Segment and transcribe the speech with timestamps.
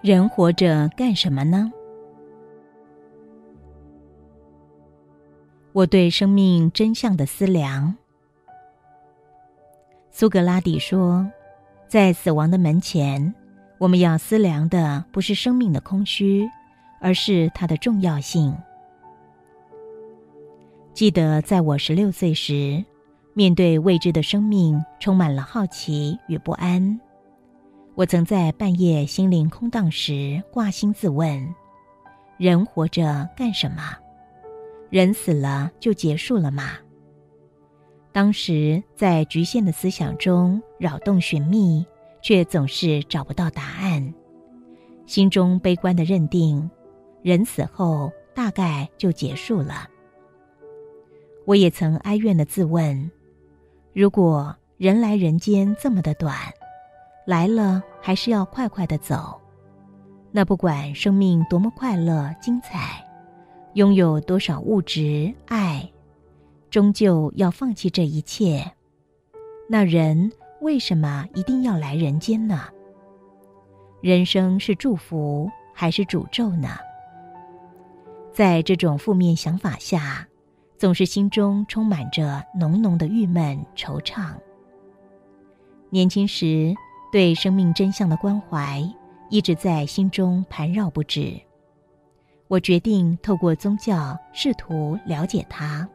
[0.00, 1.72] 人活着干什么呢？
[5.72, 7.96] 我对生命真相的思量。
[10.10, 11.28] 苏格拉底说，
[11.88, 13.34] 在死亡的门前，
[13.78, 16.48] 我们要思量的不是生命的空虚，
[17.00, 18.56] 而是它的重要性。
[20.94, 22.84] 记得在我十六岁时，
[23.34, 27.00] 面对未知的生命，充满了好奇与不安。
[27.98, 31.52] 我曾在半夜心灵空荡时挂心自问：
[32.36, 33.82] 人活着干什么？
[34.88, 36.78] 人死了就结束了吗？
[38.12, 41.84] 当时在局限的思想中扰动寻觅，
[42.22, 44.14] 却总是找不到答案。
[45.06, 46.70] 心中悲观的认定：
[47.20, 49.88] 人死后大概就结束了。
[51.46, 53.10] 我也曾哀怨的自问：
[53.92, 56.36] 如果人来人间这么的短，
[57.28, 59.38] 来了还是要快快的走，
[60.32, 63.06] 那不管生命多么快乐精彩，
[63.74, 65.86] 拥有多少物质爱，
[66.70, 68.64] 终究要放弃这一切。
[69.68, 72.62] 那人为什么一定要来人间呢？
[74.00, 76.78] 人生是祝福还是诅咒呢？
[78.32, 80.26] 在这种负面想法下，
[80.78, 84.32] 总是心中充满着浓浓的郁闷惆怅。
[85.90, 86.74] 年轻时。
[87.10, 88.82] 对生命真相的关怀
[89.30, 91.38] 一直在心中盘绕不止。
[92.48, 95.88] 我决定透过宗教试图了解它。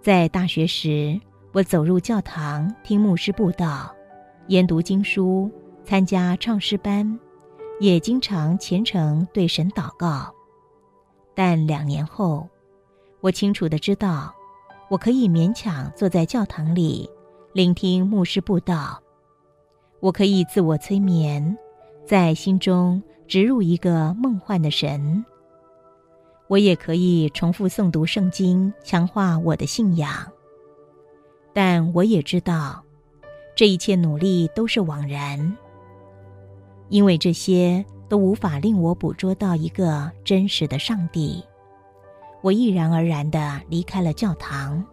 [0.00, 1.20] 在大学时，
[1.52, 3.94] 我走入教堂听牧师布道，
[4.46, 5.50] 研读经书，
[5.84, 7.18] 参加唱诗班，
[7.80, 10.32] 也经常虔诚对神祷告。
[11.34, 12.48] 但两年后，
[13.20, 14.34] 我清楚的知道，
[14.88, 17.08] 我可以勉强坐在教堂里，
[17.52, 19.02] 聆听牧师布道。
[20.00, 21.58] 我可以自我催眠，
[22.06, 25.24] 在心中植入一个梦幻的神。
[26.46, 30.10] 我也可以重复诵读圣经，强化我的信仰。
[31.52, 32.82] 但我也知道，
[33.56, 35.56] 这一切努力都是枉然，
[36.88, 41.42] 因为这些都无法令我捕捉到一个真实的上帝。
[42.40, 44.84] 我毅然而然的离开了教堂。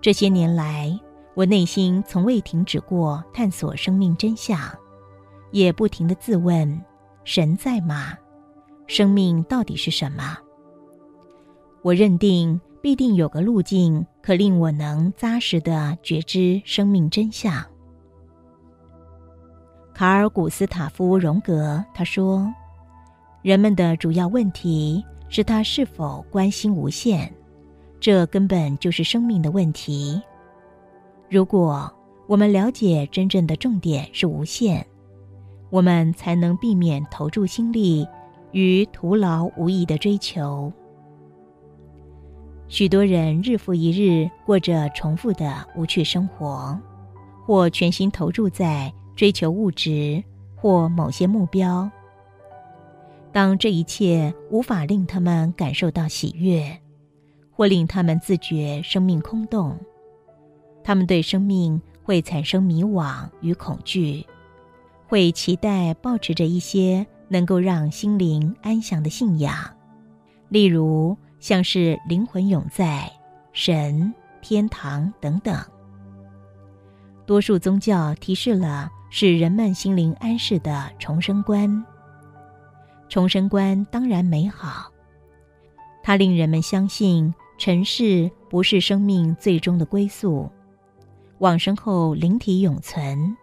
[0.00, 0.98] 这些年来。
[1.38, 4.58] 我内心从未停止过探索生命真相，
[5.52, 6.82] 也不停的自问：
[7.22, 8.18] 神在吗？
[8.88, 10.36] 生命到底是什么？
[11.82, 17.64] 我认定必定有个路径，可令我能扎实的觉知生命真相。
[19.94, 22.52] 卡尔·古斯塔夫·荣格他说
[23.42, 27.32] ：“人们的主要问题是他是否关心无限，
[28.00, 30.20] 这根本就是生命的问题。”
[31.30, 31.92] 如果
[32.26, 34.86] 我们了解真正的重点是无限，
[35.70, 38.06] 我们才能避免投注心力
[38.52, 40.72] 于徒劳无益的追求。
[42.66, 46.78] 许多人日复一日过着重复的无趣生活，
[47.46, 50.22] 或全心投入在追求物质
[50.56, 51.90] 或某些目标。
[53.32, 56.78] 当这一切无法令他们感受到喜悦，
[57.50, 59.78] 或令他们自觉生命空洞。
[60.88, 64.24] 他们对生命会产生迷惘与恐惧，
[65.06, 69.54] 会期待保持着一些能够让心灵安详的信仰，
[70.48, 73.12] 例如像是灵魂永在、
[73.52, 75.62] 神、天堂等等。
[77.26, 81.84] 多数宗教提示了使人们心灵安适的重生观。
[83.10, 84.90] 重生观当然美好，
[86.02, 90.50] 它令人们相信尘世不是生命最终的归宿。
[91.38, 93.36] 往生后灵体永存，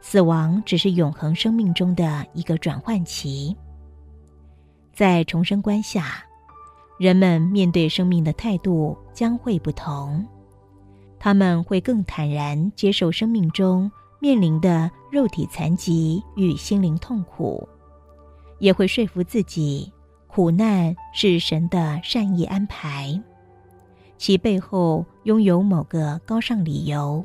[0.00, 3.56] 死亡只是永恒生命中的一个转换期。
[4.92, 6.24] 在重生观下，
[6.98, 10.24] 人们面对生命的态度将会不同，
[11.18, 13.90] 他们会更坦然接受生命中
[14.20, 17.68] 面临的肉体残疾与心灵痛苦，
[18.58, 19.92] 也会说服自己，
[20.26, 23.20] 苦难是神的善意安排。
[24.18, 27.24] 其背后拥有某个高尚理由，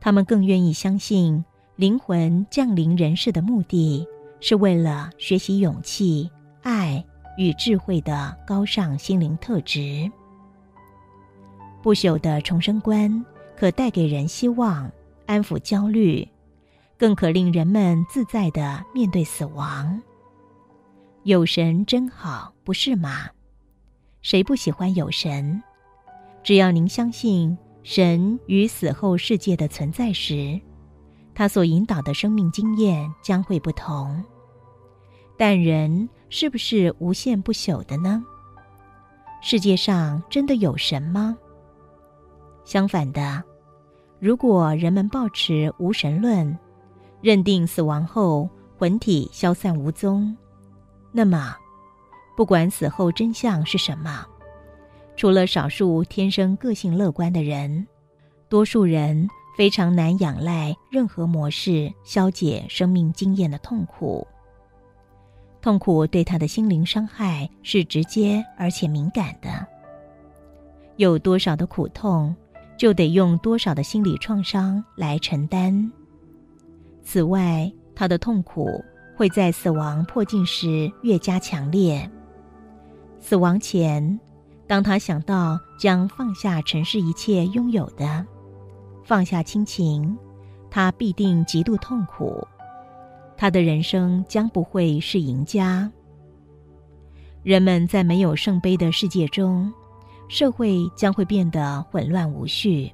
[0.00, 1.44] 他们更愿意相信
[1.76, 4.06] 灵魂降临人世的目的
[4.40, 6.30] 是为了学习勇气、
[6.62, 7.04] 爱
[7.38, 10.10] 与智慧的高尚心灵特质。
[11.82, 13.24] 不朽的重生观
[13.56, 14.90] 可带给人希望，
[15.26, 16.28] 安抚焦虑，
[16.98, 20.00] 更可令人们自在的面对死亡。
[21.24, 23.30] 有神真好，不是吗？
[24.20, 25.62] 谁不喜欢有神？
[26.42, 30.60] 只要您相信神与死后世界的存在时，
[31.34, 34.22] 他所引导的生命经验将会不同。
[35.36, 38.22] 但人是不是无限不朽的呢？
[39.40, 41.36] 世界上真的有神吗？
[42.64, 43.42] 相反的，
[44.20, 46.56] 如果人们抱持无神论，
[47.20, 48.48] 认定死亡后
[48.78, 50.36] 魂体消散无踪，
[51.10, 51.56] 那么，
[52.36, 54.24] 不管死后真相是什么，
[55.22, 57.86] 除了少数天生个性乐观的人，
[58.48, 64.26] 多数人非常难仰赖任何模式消解生命经验的痛苦。
[65.60, 69.64] 痛苦对他的心灵伤害是直接而且敏感的。
[70.96, 72.34] 有多少的苦痛，
[72.76, 75.92] 就得用多少的心理创伤来承担。
[77.04, 78.68] 此外，他的痛苦
[79.16, 82.10] 会在死亡迫近时越加强烈。
[83.20, 84.18] 死亡前，
[84.72, 88.24] 当他想到将放下尘世一切拥有的，
[89.04, 90.16] 放下亲情，
[90.70, 92.48] 他必定极度痛苦。
[93.36, 95.92] 他的人生将不会是赢家。
[97.42, 99.70] 人们在没有圣杯的世界中，
[100.26, 102.90] 社会将会变得混乱无序。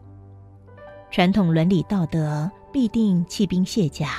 [1.12, 4.14] 传统伦理道德必定弃兵卸甲。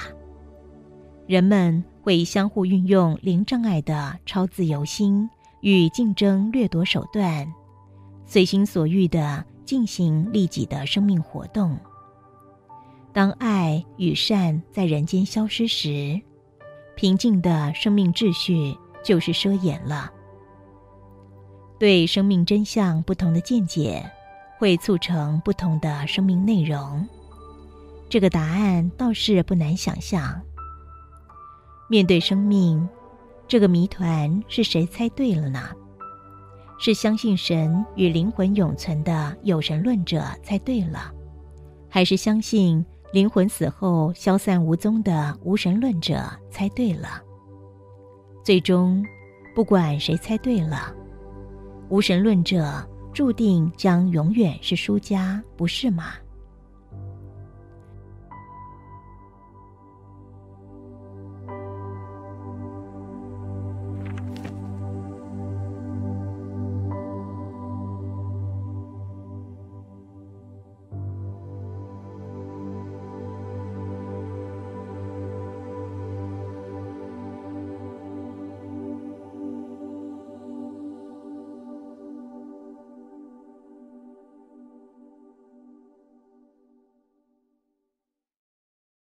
[1.27, 5.29] 人们会相互运用零障碍的超自由心
[5.61, 7.51] 与竞争掠夺手段，
[8.25, 11.77] 随心所欲的进行利己的生命活动。
[13.11, 16.21] 当爱与善在人间消失时，
[16.95, 20.11] 平静的生命秩序就是奢言了。
[21.79, 24.06] 对生命真相不同的见解，
[24.57, 27.07] 会促成不同的生命内容。
[28.09, 30.41] 这个答案倒是不难想象。
[31.89, 32.88] 面对生命
[33.49, 35.59] 这个谜团，是谁猜对了呢？
[36.77, 41.11] 是相信神与灵魂永存的有神论者猜对了，
[41.89, 42.85] 还是相信？
[43.11, 47.19] 灵魂死后消散无踪的无神论者猜对了。
[48.43, 49.03] 最终，
[49.55, 50.93] 不管谁猜对了，
[51.89, 56.13] 无神论者注定将永远是输家，不是吗？